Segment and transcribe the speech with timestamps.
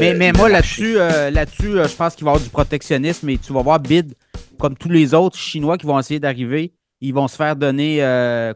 [0.00, 3.62] mais, moi, là-dessus, là-dessus je pense qu'il va y avoir du protectionnisme et tu vas
[3.62, 4.14] voir BID,
[4.58, 7.98] comme tous les autres Chinois qui vont essayer d'arriver, ils vont se faire donner,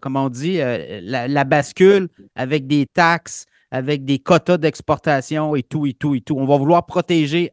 [0.01, 0.61] comment on dit,
[1.03, 6.37] la, bascule avec des taxes, avec des quotas d'exportation et tout, et tout, et tout.
[6.37, 7.53] On va vouloir protéger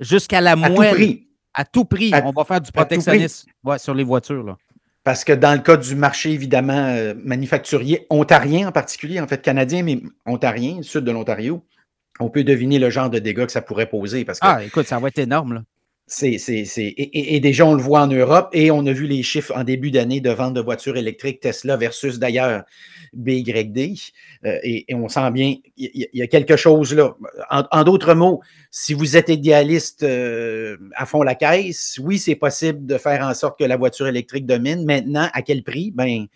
[0.00, 1.18] jusqu'à la moelle.
[1.54, 2.12] À tout prix.
[2.24, 3.48] on va faire du protectionnisme
[3.78, 4.44] sur les voitures.
[4.44, 4.56] Là.
[5.08, 9.40] Parce que dans le cas du marché, évidemment, euh, manufacturier, ontarien en particulier, en fait
[9.40, 11.64] canadien, mais ontarien, sud de l'Ontario,
[12.20, 14.24] on peut deviner le genre de dégâts que ça pourrait poser.
[14.24, 15.54] Parce que, ah, écoute, ça va être énorme.
[15.54, 15.62] Là.
[16.10, 16.64] C'est, c'est,
[16.96, 19.90] et, déjà, on le voit en Europe et on a vu les chiffres en début
[19.90, 22.64] d'année de vente de voitures électriques Tesla versus d'ailleurs
[23.12, 23.94] BYD.
[24.46, 27.14] Euh, et, on sent bien, il y, a quelque chose là.
[27.50, 32.86] En, d'autres mots, si vous êtes idéaliste euh, à fond la caisse, oui, c'est possible
[32.86, 34.86] de faire en sorte que la voiture électrique domine.
[34.86, 35.90] Maintenant, à quel prix?
[35.90, 36.26] Ben,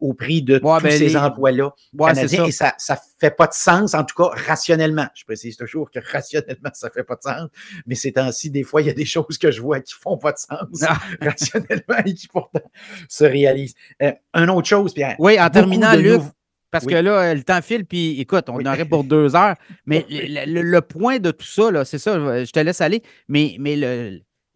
[0.00, 2.46] au prix de tous ben, ces emplois-là canadiens.
[2.46, 5.06] Et ça ne fait pas de sens, en tout cas rationnellement.
[5.14, 7.48] Je précise toujours que rationnellement, ça ne fait pas de sens.
[7.86, 10.00] Mais ces temps-ci, des fois, il y a des choses que je vois qui ne
[10.00, 10.98] font pas de sens ah.
[11.20, 12.60] rationnellement et qui pourtant
[13.08, 13.74] se réalisent.
[14.02, 15.16] Euh, une autre chose, Pierre.
[15.18, 16.22] Oui, en terminant, Luc,
[16.70, 19.56] parce que là, le temps file, puis écoute, on aurait pour deux heures.
[19.86, 23.02] Mais le, point de tout ça, c'est ça, je te laisse aller.
[23.28, 23.76] Mais, mais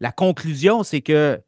[0.00, 1.40] la conclusion, c'est que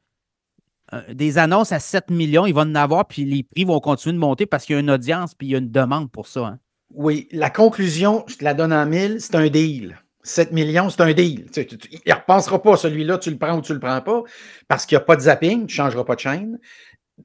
[1.12, 4.19] des annonces à 7 millions, ils vont en avoir, puis les prix vont continuer de
[4.19, 6.47] monter parce qu'il y a une audience, puis il y a une demande pour ça.
[6.47, 6.59] Hein.
[6.95, 9.98] Oui, la conclusion, je te la donne en mille, c'est un deal.
[10.23, 11.47] 7 millions, c'est un deal.
[11.56, 14.23] il ne repensera pas, celui-là, tu le prends ou tu ne le prends pas,
[14.69, 16.59] parce qu'il n'y a pas de zapping, tu ne changeras pas de chaîne.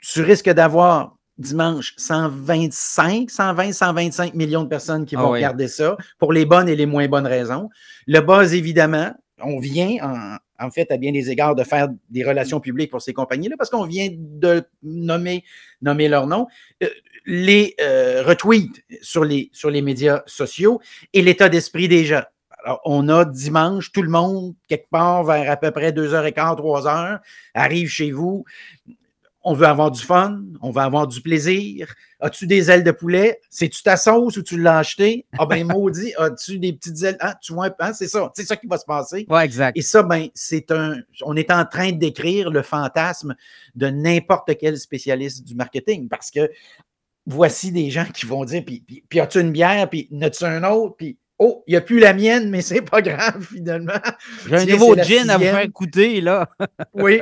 [0.02, 5.98] Tu risques d'avoir dimanche 125, 120, 125 millions de personnes qui ah vont regarder ça
[6.20, 7.70] pour les bonnes et les moins bonnes raisons.
[8.08, 12.60] Le buzz, évidemment, on vient en, fait, à bien des égards, de faire des relations
[12.60, 15.44] publiques pour ces compagnies-là, parce qu'on vient de nommer,
[15.82, 16.48] nommer leur nom,
[16.84, 16.88] euh,
[17.26, 20.82] les euh, retweets sur les, sur les médias sociaux
[21.14, 22.24] et l'état d'esprit des gens.
[22.64, 27.20] Alors, on a dimanche, tout le monde, quelque part vers à peu près 2h15, 3h,
[27.56, 28.46] arrive chez vous
[29.44, 31.94] on veut avoir du fun, on veut avoir du plaisir.
[32.20, 33.40] As-tu des ailes de poulet?
[33.50, 35.26] C'est-tu ta sauce ou tu l'as acheté?
[35.38, 37.18] Ah ben maudit, as-tu des petites ailes?
[37.20, 39.26] Ah, tu vois, hein, c'est ça, c'est ça qui va se passer.
[39.30, 39.78] Oui, exact.
[39.78, 40.98] Et ça, ben, c'est un.
[41.24, 43.36] On est en train de décrire le fantasme
[43.76, 46.50] de n'importe quel spécialiste du marketing parce que
[47.26, 50.96] voici des gens qui vont dire, puis, puis, as-tu une bière, puis as-tu un autre,
[50.98, 54.00] puis Oh, il n'y a plus la mienne, mais c'est pas grave finalement.
[54.48, 56.48] J'ai un nouveau gin à vous faire écouter, là.
[56.94, 57.20] oui.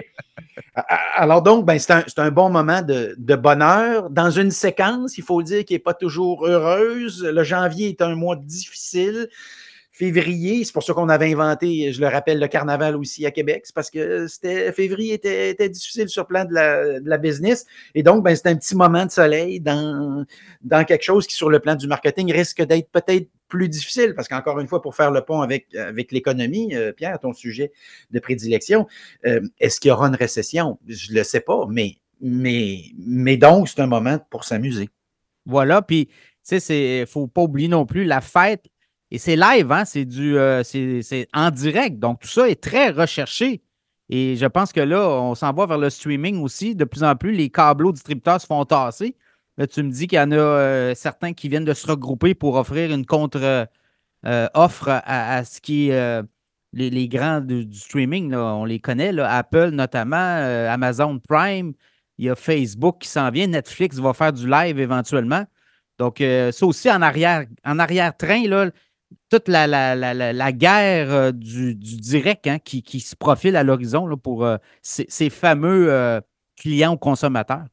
[1.16, 4.10] Alors donc, ben, c'est un, bon moment de, bonheur.
[4.10, 7.24] Dans une séquence, il faut dire, qui n'est pas toujours heureuse.
[7.24, 9.30] Le janvier est un mois difficile
[9.90, 10.66] février.
[10.66, 13.62] C'est pour ça qu'on avait inventé, je le rappelle, le carnaval aussi à Québec.
[13.64, 16.54] C'est parce que c'était février était, difficile sur le plan de
[17.08, 17.66] la, business.
[17.96, 20.26] Et donc, ben, c'est un petit moment de soleil dans,
[20.62, 24.28] dans quelque chose qui, sur le plan du marketing, risque d'être peut-être plus difficile, parce
[24.28, 27.72] qu'encore une fois, pour faire le pont avec, avec l'économie, euh, Pierre, ton sujet
[28.12, 28.88] de prédilection,
[29.26, 30.80] euh, est-ce qu'il y aura une récession?
[30.88, 34.90] Je ne le sais pas, mais, mais, mais donc, c'est un moment pour s'amuser.
[35.46, 36.08] Voilà, puis,
[36.48, 38.66] tu sais, il ne faut pas oublier non plus la fête
[39.12, 39.86] et c'est live, hein?
[39.86, 41.98] c'est du euh, c'est en direct.
[42.00, 43.62] Donc, tout ça est très recherché.
[44.10, 46.76] Et je pense que là, on s'en va vers le streaming aussi.
[46.76, 49.16] De plus en plus, les câbleaux distributeurs se font tasser.
[49.68, 52.56] Tu me dis qu'il y en a euh, certains qui viennent de se regrouper pour
[52.56, 53.68] offrir une contre-offre
[54.26, 56.22] euh, à, ce qui est
[56.74, 58.34] les, grands du, streaming.
[58.34, 60.16] On les connaît, Apple notamment,
[60.70, 61.74] Amazon Prime.
[62.18, 63.48] Il y a Facebook qui s'en vient.
[63.48, 65.46] Netflix va faire du live éventuellement.
[65.98, 68.72] Donc, ça aussi en arrière, en arrière-train,
[69.30, 74.58] toute la, la, guerre euh, du, direct hein, qui, se profile à l'horizon pour euh,
[74.82, 76.22] ces, fameux euh,
[76.56, 77.66] clients ou consommateurs.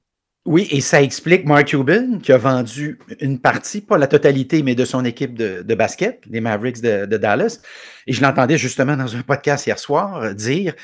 [0.46, 4.76] Oui, et ça explique Mark Cuban qui a vendu une partie, pas la totalité, mais
[4.76, 7.60] de son équipe de, basket, les Mavericks de, Dallas.
[8.06, 10.74] Et je l'entendais justement dans un podcast hier soir dire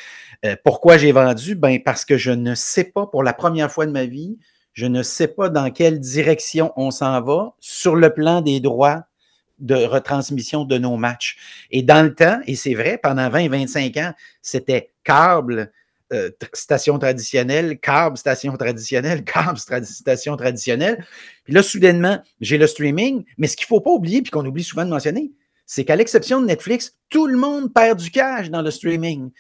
[0.65, 1.55] pourquoi j'ai vendu?
[1.55, 4.39] Ben parce que je ne sais pas, pour la première fois de ma vie,
[4.73, 9.05] je ne sais pas dans quelle direction on s'en va sur le plan des droits
[9.59, 11.37] de retransmission de nos matchs.
[11.71, 15.71] Et dans le temps, et c'est vrai, pendant 20 25 ans, c'était câble,
[16.13, 21.05] euh, station traditionnelle, câble, station traditionnelle, câble, station traditionnelle.
[21.45, 24.45] Puis là, soudainement, j'ai le streaming, mais ce qu'il ne faut pas oublier, puis qu'on
[24.45, 25.33] oublie souvent de mentionner,
[25.67, 29.31] c'est qu'à l'exception de Netflix, tout le monde perd du cash dans le streaming.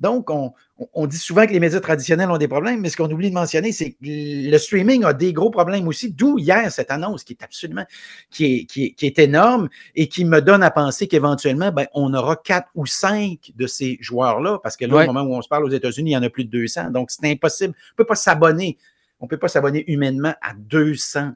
[0.00, 3.28] Donc, on, dit souvent que les médias traditionnels ont des problèmes, mais ce qu'on oublie
[3.28, 7.22] de mentionner, c'est que le streaming a des gros problèmes aussi, d'où hier cette annonce
[7.22, 7.84] qui est absolument,
[8.30, 12.36] qui est, qui est, énorme et qui me donne à penser qu'éventuellement, ben, on aura
[12.36, 15.64] quatre ou cinq de ces joueurs-là, parce que là, au moment où on se parle
[15.64, 16.90] aux États-Unis, il y en a plus de 200.
[16.90, 17.74] Donc, c'est impossible.
[17.74, 18.78] On ne peut pas s'abonner.
[19.20, 21.32] On ne peut pas s'abonner humainement à 200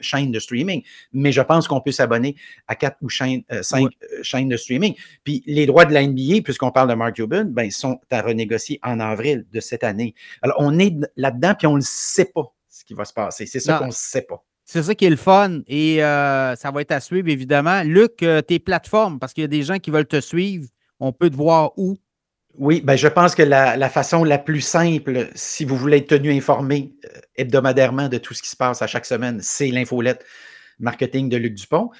[0.00, 0.82] chaînes de streaming.
[1.12, 2.36] Mais je pense qu'on peut s'abonner
[2.68, 3.44] à quatre ou cinq
[4.22, 4.94] chaînes de streaming.
[5.24, 8.78] Puis les droits de la NBA, puisqu'on parle de Mark Cuban, ben, sont à renégocier
[8.82, 10.14] en avril de cette année.
[10.42, 13.46] Alors, on est là-dedans, puis on ne sait pas ce qui va se passer.
[13.46, 14.44] C'est ça qu'on ne sait pas.
[14.64, 17.82] C'est ça qui est le fun et ça va être à suivre, évidemment.
[17.84, 21.30] Luc, tes plateformes, parce qu'il y a des gens qui veulent te suivre, on peut
[21.30, 21.96] te voir où?
[22.58, 26.32] Oui, ben je pense que la, façon la plus simple, si vous voulez être tenu
[26.32, 30.24] informé euh, hebdomadairement de tout ce qui se passe à chaque semaine, c'est l'infolette
[30.78, 31.90] marketing de Luc Dupont.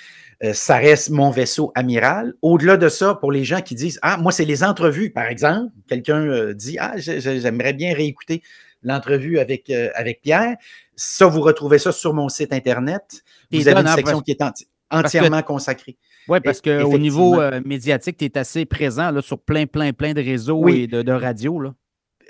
[0.44, 2.34] Euh, ça reste mon vaisseau amiral.
[2.42, 5.72] Au-delà de ça, pour les gens qui disent Ah, moi, c'est les entrevues, par exemple.
[5.88, 8.42] Quelqu'un euh, dit Ah, j'aimerais bien réécouter
[8.82, 10.56] l'entrevue avec, avec Pierre.
[10.94, 13.24] Ça, vous retrouvez ça sur mon site Internet.
[13.50, 14.42] Vous avez une section qui est
[14.90, 15.96] entièrement consacrée.
[16.28, 20.12] Oui, parce qu'au niveau euh, médiatique, tu es assez présent là, sur plein, plein, plein
[20.12, 21.60] de réseaux et de, de radios.
[21.60, 21.74] Là.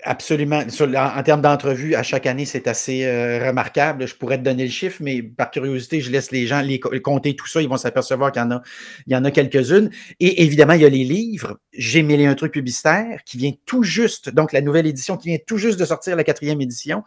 [0.03, 0.61] Absolument.
[0.61, 4.07] en, termes d'entrevue, à chaque année, c'est assez euh, remarquable.
[4.07, 7.35] Je pourrais te donner le chiffre, mais par curiosité, je laisse les gens les, compter
[7.35, 7.63] tout ça.
[7.63, 8.63] Ils vont s'apercevoir qu'il y en a,
[9.07, 9.91] il y en a quelques-unes.
[10.21, 11.59] Et évidemment, il y a les livres.
[11.77, 15.39] J'ai mêlé un truc publicitaire qui vient tout juste, donc la nouvelle édition qui vient
[15.47, 17.03] tout juste de sortir, la quatrième édition.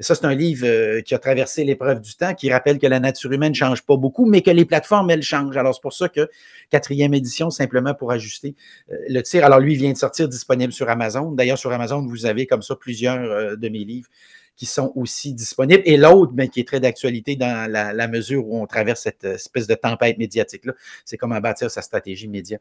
[0.00, 3.00] ça, c'est un livre euh, qui a traversé l'épreuve du temps, qui rappelle que la
[3.00, 5.56] nature humaine ne change pas beaucoup, mais que les plateformes, elles changent.
[5.56, 6.28] Alors, c'est pour ça que
[6.70, 8.54] quatrième édition, simplement pour ajuster
[8.90, 9.44] euh, le tir.
[9.44, 11.30] Alors, lui, vient de sortir disponible sur Amazon.
[11.32, 14.08] D'ailleurs, sur Amazon, vous avez comme ça plusieurs euh, de mes livres
[14.56, 15.82] qui sont aussi disponibles.
[15.84, 19.24] Et l'autre, mais ben, qui est très d'actualité dans la, mesure où on traverse cette
[19.24, 20.72] espèce de tempête médiatique-là,
[21.04, 22.58] c'est comment bâtir sa stratégie média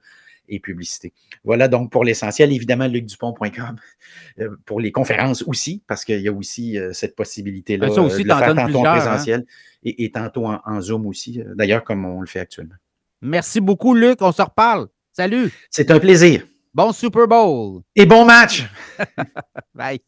[0.49, 1.13] et publicité.
[1.43, 2.51] Voilà donc pour l'essentiel.
[2.51, 3.75] Évidemment, lucdupont.com
[4.39, 8.23] euh, pour les conférences aussi, parce qu'il y a aussi euh, cette possibilité-là ça aussi,
[8.23, 8.97] de le faire tantôt en hein?
[8.97, 9.45] présentiel
[9.83, 12.75] et, tantôt en Zoom aussi, d'ailleurs, comme on le fait actuellement.
[13.21, 14.21] Merci beaucoup, Luc.
[14.21, 14.87] On se reparle.
[15.11, 15.51] Salut.
[15.69, 16.45] C'est un plaisir.
[16.73, 17.81] Bon Super Bowl.
[17.95, 18.65] Et bon match.
[19.75, 19.99] Bye.